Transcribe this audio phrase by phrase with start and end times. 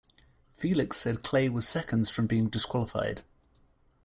[0.55, 3.21] Felix said Clay was seconds from being disqualified.